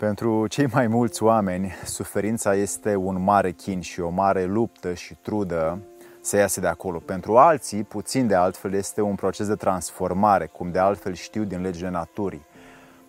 [0.00, 5.14] Pentru cei mai mulți oameni, suferința este un mare chin și o mare luptă și
[5.14, 5.78] trudă
[6.20, 6.98] să iasă de acolo.
[6.98, 11.60] Pentru alții, puțin de altfel, este un proces de transformare, cum de altfel știu din
[11.60, 12.46] legile naturii.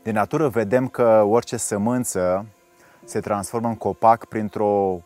[0.03, 2.45] Din natură vedem că orice sămânță
[3.03, 4.99] se transformă în copac printr-o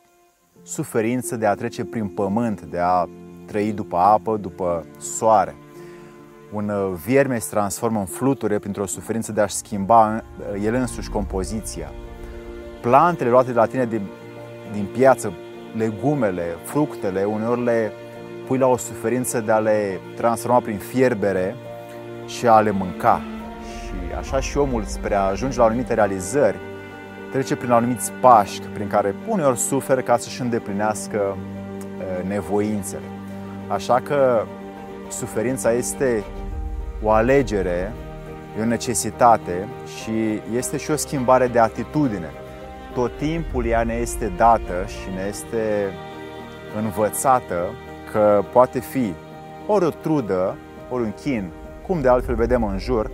[0.64, 3.06] suferință de a trece prin pământ, de a
[3.46, 5.56] trăi după apă, după soare.
[6.56, 11.10] Un uh, vierme se transformă în fluture printr-o suferință de a-și schimba uh, el însuși
[11.10, 11.92] compoziția.
[12.82, 14.08] Plantele luate de la tine din,
[14.72, 15.34] din piață,
[15.78, 17.92] legumele, fructele, uneori le
[18.48, 21.56] pui la o suferință de a le transforma prin fierbere
[22.26, 23.22] și a le mânca.
[23.84, 26.58] Și așa și omul, spre a ajunge la anumite realizări,
[27.32, 33.06] trece prin anumiți pași prin care uneori suferă ca să-și îndeplinească uh, nevoințele.
[33.68, 34.46] Așa că
[35.10, 36.24] suferința este
[37.06, 37.94] o alegere,
[38.58, 39.68] e o necesitate
[40.00, 42.32] și este și o schimbare de atitudine.
[42.94, 45.94] Tot timpul ea ne este dată și ne este
[46.78, 47.66] învățată
[48.12, 49.14] că poate fi
[49.68, 50.56] ori o trudă,
[50.90, 51.52] ori un chin,
[51.88, 53.12] cum de altfel vedem în jur,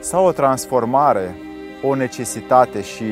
[0.00, 1.34] sau o transformare,
[1.82, 3.04] o necesitate și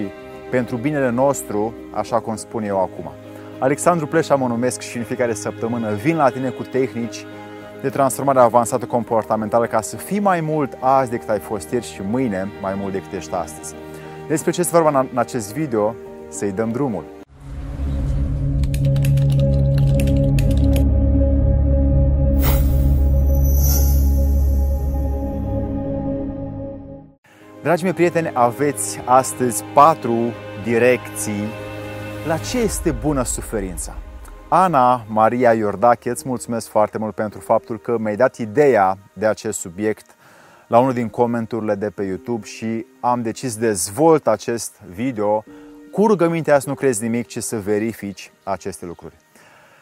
[0.50, 3.10] pentru binele nostru, așa cum spun eu acum.
[3.58, 7.24] Alexandru Pleșa mă numesc și în fiecare săptămână vin la tine cu tehnici
[7.82, 12.02] de transformare avansată comportamentală ca să fii mai mult azi decât ai fost ieri și
[12.10, 13.74] mâine mai mult decât ești astăzi.
[14.28, 15.94] Despre ce este vorba în acest video,
[16.28, 17.04] să-i dăm drumul.
[27.62, 30.16] Dragii mei prieteni, aveți astăzi patru
[30.64, 31.44] direcții
[32.26, 33.96] la ce este bună suferința.
[34.52, 39.58] Ana Maria Iordache, îți mulțumesc foarte mult pentru faptul că mi-ai dat ideea de acest
[39.58, 40.14] subiect
[40.66, 45.44] la unul din comenturile de pe YouTube și am decis să dezvolt acest video
[45.92, 49.16] cu rugămintea să nu crezi nimic, ci să verifici aceste lucruri.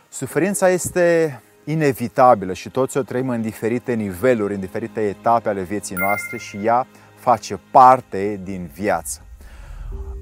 [0.09, 5.97] Suferința este inevitabilă și toți o trăim în diferite niveluri, în diferite etape ale vieții
[5.97, 9.28] noastre și ea face parte din viață.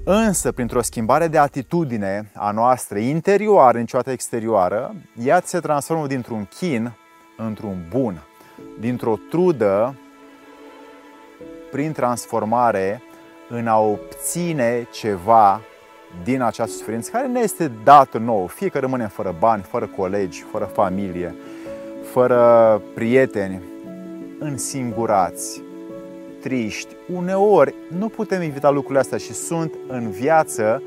[0.09, 6.91] Însă, printr-o schimbare de atitudine a noastră interioară, niciodată exterioară, ea se transformă dintr-un chin
[7.37, 8.21] într-un bun,
[8.79, 9.95] dintr-o trudă
[11.71, 13.01] prin transformare
[13.49, 15.61] în a obține ceva
[16.23, 20.45] din această suferință care ne este dată nouă, fie că rămânem fără bani, fără colegi,
[20.51, 21.35] fără familie,
[22.11, 23.61] fără prieteni,
[24.39, 25.61] însingurați,
[26.41, 30.81] triști, uneori nu putem evita lucrurile astea și sunt în viață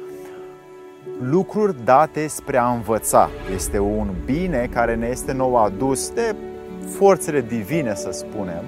[1.20, 3.30] lucruri date spre a învăța.
[3.54, 6.34] Este un bine care ne este nou adus de
[6.86, 8.64] forțele divine, să spunem,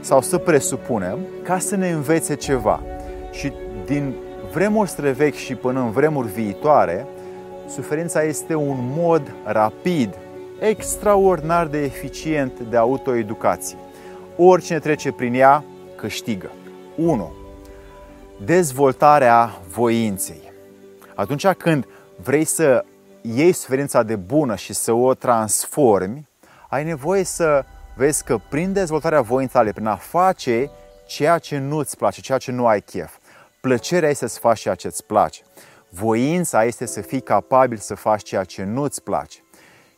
[0.00, 2.82] sau să presupunem, ca să ne învețe ceva.
[3.32, 3.52] Și
[3.86, 4.14] din
[4.52, 7.06] vremuri străvechi și până în vremuri viitoare,
[7.68, 10.18] suferința este un mod rapid,
[10.58, 13.76] extraordinar de eficient de autoeducație.
[14.36, 15.64] Oricine trece prin ea
[16.04, 16.50] câștigă.
[16.96, 17.32] 1.
[18.44, 20.52] Dezvoltarea voinței.
[21.14, 21.86] Atunci când
[22.22, 22.84] vrei să
[23.20, 26.28] iei suferința de bună și să o transformi,
[26.68, 27.64] ai nevoie să
[27.96, 30.70] vezi că prin dezvoltarea voinței tale, prin a face
[31.06, 33.16] ceea ce nu-ți place, ceea ce nu ai chef,
[33.60, 35.42] plăcerea este să faci ceea ce îți place.
[35.88, 39.38] Voința este să fii capabil să faci ceea ce nu-ți place.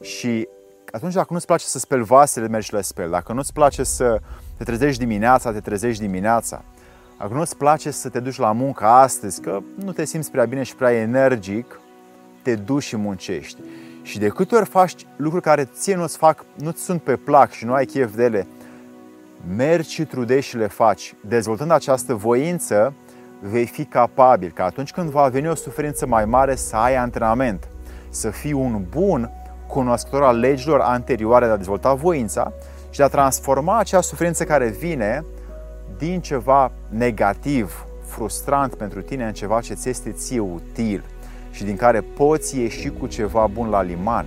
[0.02, 0.48] Și
[0.96, 3.10] atunci dacă nu-ți place să speli vasele, mergi la speli.
[3.10, 4.20] Dacă nu-ți place să
[4.56, 6.62] te trezești dimineața, te trezești dimineața.
[7.18, 10.62] Dacă nu-ți place să te duci la muncă astăzi, că nu te simți prea bine
[10.62, 11.80] și prea energic,
[12.42, 13.60] te duci și muncești.
[14.02, 17.64] Și de câte ori faci lucruri care ție nu-ți fac, nu-ți sunt pe plac și
[17.64, 18.46] nu ai chef de ele,
[19.56, 21.14] mergi și trudești și le faci.
[21.20, 22.94] Dezvoltând această voință,
[23.40, 27.68] vei fi capabil ca atunci când va veni o suferință mai mare să ai antrenament,
[28.10, 29.30] să fii un bun
[29.66, 32.52] cunoscător al legilor anterioare de a dezvolta voința
[32.90, 35.24] și de a transforma acea suferință care vine
[35.98, 41.04] din ceva negativ, frustrant pentru tine, în ceva ce ți este ție util
[41.50, 44.26] și din care poți ieși cu ceva bun la liman.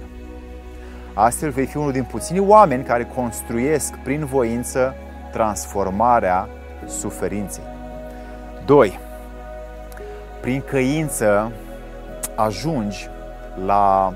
[1.14, 4.94] Astfel vei fi unul din puținii oameni care construiesc prin voință
[5.32, 6.50] transformarea
[6.88, 7.64] suferinței.
[8.66, 9.00] 2.
[10.42, 11.52] Prin căință
[12.36, 13.10] ajungi
[13.66, 14.14] la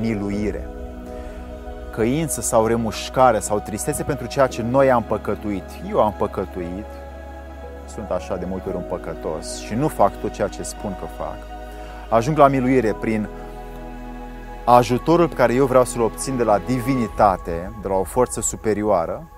[0.00, 0.68] miluire
[1.90, 5.64] căință sau remușcare sau tristețe pentru ceea ce noi am păcătuit.
[5.88, 6.86] Eu am păcătuit,
[7.94, 11.06] sunt așa de multe ori un păcătos și nu fac tot ceea ce spun că
[11.16, 11.36] fac.
[12.08, 13.28] Ajung la miluire prin
[14.64, 19.30] ajutorul pe care eu vreau să-l obțin de la divinitate, de la o forță superioară.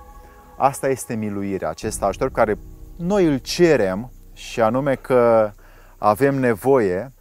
[0.57, 2.57] Asta este miluirea, acest ajutor pe care
[2.95, 5.51] noi îl cerem și anume că
[5.97, 7.11] avem nevoie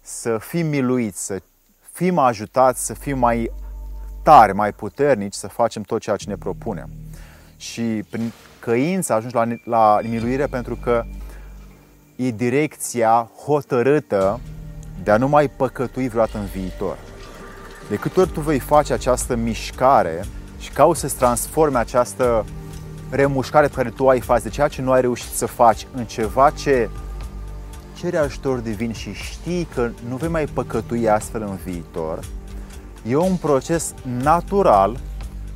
[0.00, 1.38] să fim miluiți, să
[2.02, 3.52] fim ajutați, să fim mai
[4.22, 6.88] tari, mai puternici, să facem tot ceea ce ne propunem.
[7.56, 11.04] Și prin căință ajungi la, la miluire pentru că
[12.16, 14.40] e direcția hotărâtă
[15.02, 16.96] de a nu mai păcătui vreodată în viitor.
[17.88, 20.24] De câte ori tu vei face această mișcare
[20.58, 22.44] și cauți să-ți transforme această
[23.10, 26.04] remușcare pe care tu ai față de ceea ce nu ai reușit să faci în
[26.04, 26.90] ceva ce
[28.02, 32.24] cere ajutor divin și știi că nu vei mai păcătui astfel în viitor,
[33.06, 35.00] e un proces natural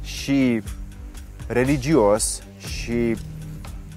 [0.03, 0.63] și
[1.47, 3.17] religios și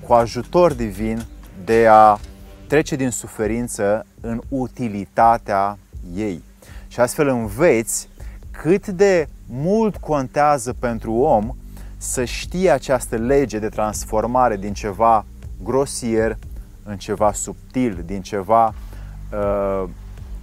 [0.07, 1.25] cu ajutor divin
[1.65, 2.19] de a
[2.67, 5.77] trece din suferință în utilitatea
[6.15, 6.43] ei.
[6.87, 8.09] Și astfel înveți
[8.51, 11.55] cât de mult contează pentru om
[11.97, 15.25] să știe această lege de transformare din ceva
[15.63, 16.37] grosier
[16.89, 18.73] în ceva subtil, din ceva
[19.33, 19.83] uh,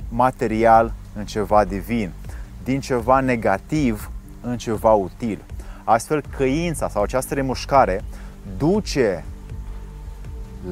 [0.08, 2.12] material în ceva divin,
[2.64, 4.10] din ceva negativ
[4.40, 5.44] în ceva util.
[5.84, 8.04] Astfel, căința sau această remușcare
[8.58, 9.24] duce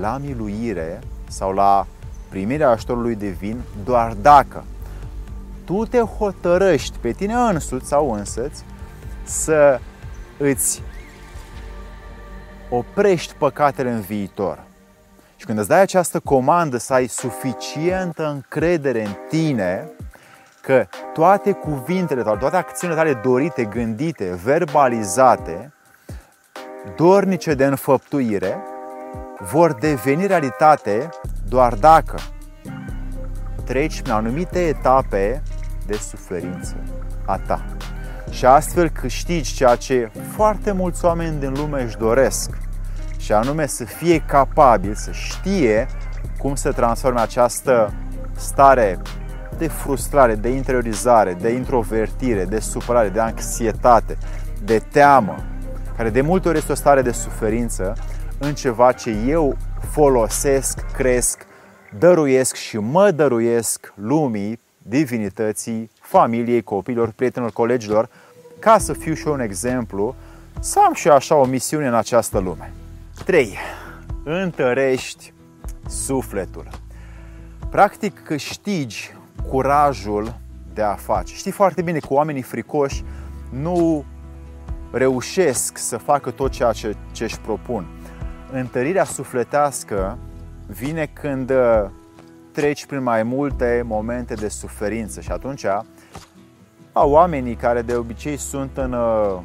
[0.01, 1.87] la miluire sau la
[2.29, 4.65] primirea ajutorului divin doar dacă
[5.65, 8.65] tu te hotărăști pe tine însuți sau însăți
[9.23, 9.81] să
[10.39, 10.83] îți
[12.71, 14.63] oprești păcatele în viitor.
[15.45, 19.91] Și când îți dai această comandă să ai suficientă încredere în tine,
[20.61, 25.73] că toate cuvintele tale, toate acțiunile tale dorite, gândite, verbalizate,
[26.97, 28.59] dornice de înfăptuire,
[29.41, 31.09] vor deveni realitate
[31.49, 32.17] doar dacă
[33.65, 35.43] treci prin anumite etape
[35.87, 36.77] de suferință
[37.27, 37.65] a ta.
[38.31, 42.51] Și astfel câștigi ceea ce foarte mulți oameni din lume își doresc,
[43.25, 45.87] și anume să fie capabil, să știe
[46.39, 47.93] cum să transforme această
[48.37, 48.99] stare
[49.59, 54.17] de frustrare, de interiorizare, de introvertire, de supărare, de anxietate,
[54.65, 55.37] de teamă,
[55.97, 57.93] care de multe ori este o stare de suferință,
[58.39, 59.57] în ceva ce eu
[59.91, 61.47] folosesc, cresc,
[61.99, 68.09] dăruiesc și mă dăruiesc lumii, divinității, familiei, copiilor, prietenilor, colegilor,
[68.59, 70.15] ca să fiu și eu un exemplu,
[70.61, 72.73] să am și eu așa o misiune în această lume.
[73.25, 73.57] 3.
[74.25, 75.33] Întărești
[75.89, 76.69] sufletul.
[77.71, 79.15] Practic câștigi
[79.49, 80.35] curajul
[80.75, 81.35] de a face.
[81.35, 83.05] Știi foarte bine că oamenii fricoși
[83.51, 84.05] nu
[84.93, 87.87] reușesc să facă tot ceea ce, ce își propun.
[88.53, 90.19] Întărirea sufletească
[90.67, 91.85] vine când uh,
[92.53, 95.65] treci prin mai multe momente de suferință și atunci
[96.93, 99.39] a oamenii care de obicei sunt în uh,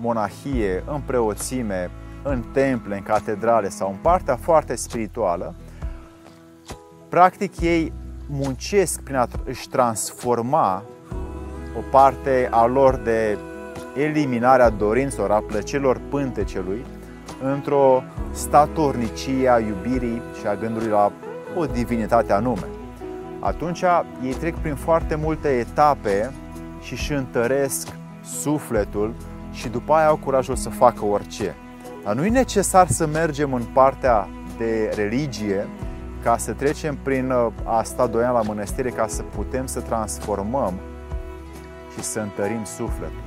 [0.00, 1.90] monahie, în preoțime,
[2.22, 5.54] în temple, în catedrale sau în partea foarte spirituală,
[7.08, 7.92] practic ei
[8.26, 10.82] muncesc prin a își transforma
[11.76, 13.38] o parte a lor de
[13.94, 16.84] eliminarea dorințelor, a plăcelor pântecelui,
[17.42, 18.02] într-o
[18.32, 21.12] statornicie a iubirii și a gândului la
[21.56, 22.66] o divinitate anume.
[23.40, 23.82] Atunci
[24.22, 26.32] ei trec prin foarte multe etape
[26.82, 27.88] și își întăresc
[28.24, 29.14] sufletul
[29.52, 31.54] și după aia au curajul să facă orice.
[32.10, 35.68] Dar nu e necesar să mergem în partea de religie
[36.22, 39.80] ca să trecem prin uh, a sta doi ani la mănăstire ca să putem să
[39.80, 40.74] transformăm
[41.96, 43.22] și să întărim sufletul.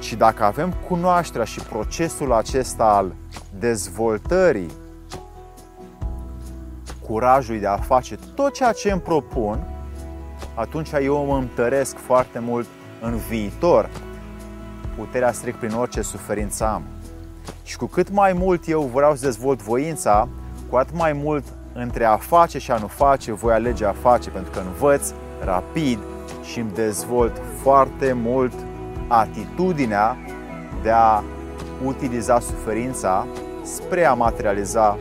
[0.00, 3.14] Și dacă avem cunoașterea și procesul acesta al
[3.58, 4.70] dezvoltării
[7.06, 9.66] curajului de a face tot ceea ce îmi propun,
[10.54, 12.66] atunci eu mă întăresc foarte mult
[13.00, 13.90] în viitor
[14.96, 16.82] puterea să trec prin orice suferință am.
[17.62, 20.28] Și cu cât mai mult eu vreau să dezvolt voința,
[20.70, 24.30] cu atât mai mult între a face și a nu face, voi alege a face,
[24.30, 25.12] pentru că învăț
[25.44, 25.98] rapid
[26.42, 28.52] și îmi dezvolt foarte mult
[29.08, 30.16] atitudinea
[30.82, 31.22] de a
[31.84, 33.26] utiliza suferința
[33.62, 34.98] spre a materializa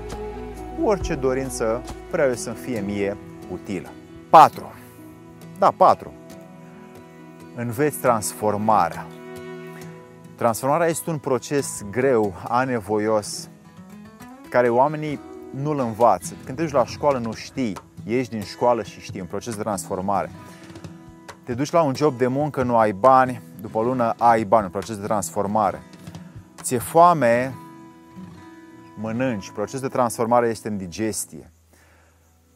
[0.83, 3.17] orice dorință vreau eu să-mi fie mie
[3.51, 3.89] utilă.
[4.29, 4.71] 4.
[5.59, 6.11] Da, 4.
[7.55, 9.05] Înveți transformarea.
[10.37, 13.49] Transformarea este un proces greu, anevoios,
[14.49, 15.19] care oamenii
[15.51, 16.33] nu-l învață.
[16.45, 19.61] Când te duci la școală nu știi, ieși din școală și știi, un proces de
[19.61, 20.31] transformare.
[21.43, 24.63] Te duci la un job de muncă, nu ai bani, după o lună ai bani,
[24.65, 25.81] un proces de transformare.
[26.61, 27.53] Ți-e foame,
[28.95, 31.51] mănânci, proces de transformare este în digestie.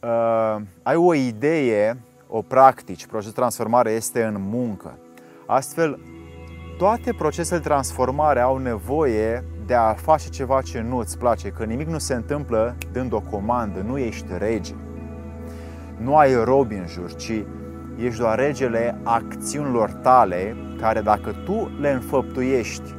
[0.00, 4.98] Uh, ai o idee, o practici, proces de transformare este în muncă.
[5.46, 5.98] Astfel,
[6.82, 11.64] toate procesele de transformare au nevoie de a face ceva ce nu îți place, că
[11.64, 14.74] nimic nu se întâmplă dând o comandă, nu ești rege.
[15.96, 17.44] nu ai robi în jur, ci
[17.96, 22.94] ești doar regele acțiunilor tale, care dacă tu le înfăptuiești,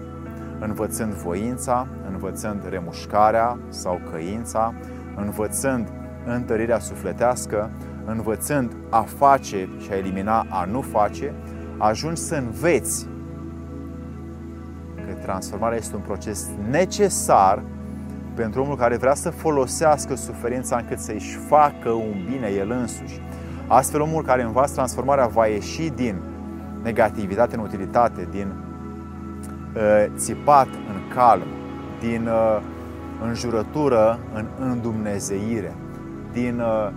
[0.60, 4.74] învățând voința, învățând remușcarea sau căința,
[5.16, 5.88] învățând
[6.26, 7.70] întărirea sufletească,
[8.06, 11.34] învățând a face și a elimina a nu face,
[11.78, 13.13] ajungi să înveți că
[15.24, 17.64] transformarea este un proces necesar
[18.36, 23.22] pentru omul care vrea să folosească suferința încât să-și facă un bine el însuși.
[23.68, 26.16] Astfel, omul care învață transformarea va ieși din
[26.84, 28.54] negativitate în utilitate, din
[29.76, 31.48] uh, țipat în calm,
[32.00, 32.62] din uh,
[33.22, 35.76] înjurătură în îndumnezeire,
[36.32, 36.92] din uh,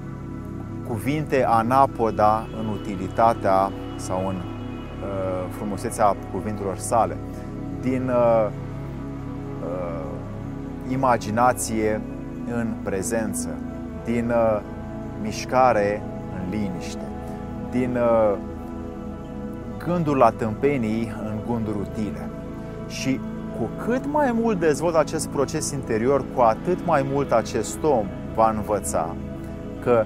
[0.86, 7.16] cuvinte anapoda în utilitatea sau în uh, frumusețea cuvintelor sale,
[7.90, 8.48] din uh,
[9.62, 12.00] uh, imaginație
[12.54, 13.48] în prezență,
[14.04, 14.60] din uh,
[15.22, 16.02] mișcare
[16.34, 17.04] în liniște,
[17.70, 18.36] din uh,
[19.84, 22.28] gânduri la tâmpenii în gânduri utile.
[22.88, 23.20] Și
[23.58, 28.50] cu cât mai mult dezvoltă acest proces interior, cu atât mai mult acest om va
[28.50, 29.14] învăța
[29.80, 30.04] că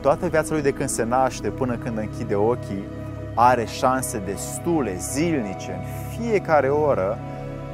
[0.00, 2.84] toată viața lui de când se naște până când închide ochii
[3.40, 5.84] are șanse destule, zilnice, în
[6.18, 7.18] fiecare oră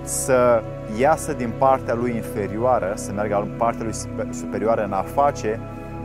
[0.03, 0.63] să
[0.99, 3.95] iasă din partea lui inferioară, să meargă în partea lui
[4.31, 5.61] superioară în a face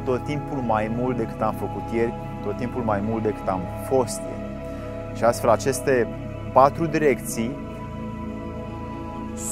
[0.05, 2.13] tot timpul mai mult decât am făcut ieri,
[2.43, 5.17] tot timpul mai mult decât am fost ieri.
[5.17, 6.07] Și astfel aceste
[6.53, 7.57] patru direcții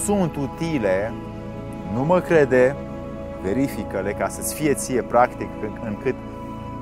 [0.04, 1.14] sunt utile,
[1.94, 2.76] nu mă crede,
[3.42, 5.50] verifică-le ca să-ți fie ție practic
[5.86, 6.16] încât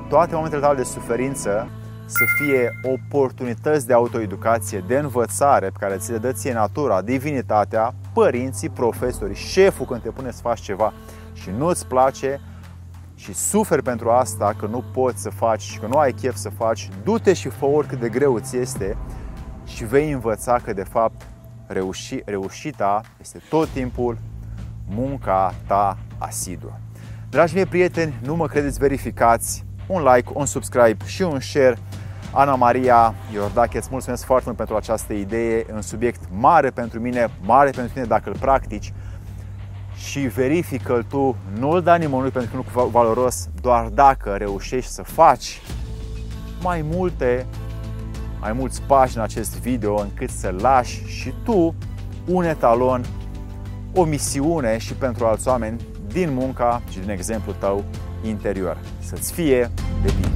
[0.08, 1.68] toate momentele tale de suferință
[2.06, 7.94] să fie oportunități de autoeducație, de învățare pe care ți le dă ție natura, divinitatea,
[8.12, 10.92] părinții, profesorii, șeful când te pune să faci ceva
[11.32, 12.40] și nu-ți place
[13.14, 16.48] și suferi pentru asta că nu poți să faci și că nu ai chef să
[16.48, 18.96] faci, du-te și fă oricât de greu ți este
[19.64, 21.22] și vei învăța că de fapt
[21.66, 24.18] reuși, reușita este tot timpul
[24.88, 26.78] munca ta asiduă.
[27.30, 31.78] Dragi mei prieteni, nu mă credeți, verificați un like, un subscribe și un share.
[32.36, 37.28] Ana Maria Iordache, îți mulțumesc foarte mult pentru această idee, un subiect mare pentru mine,
[37.40, 38.92] mare pentru tine dacă îl practici
[39.94, 45.02] și verifică-l tu, nu-l da nimănui pentru că nu e valoros, doar dacă reușești să
[45.02, 45.60] faci
[46.62, 47.46] mai multe,
[48.40, 51.74] mai mulți pași în acest video încât să lași și tu
[52.26, 53.04] un etalon,
[53.94, 55.80] o misiune și pentru alți oameni
[56.12, 57.84] din munca și din exemplul tău
[58.24, 58.76] interior.
[58.98, 59.70] Să-ți fie
[60.02, 60.35] de bine!